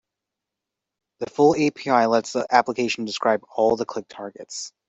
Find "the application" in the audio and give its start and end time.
2.33-3.05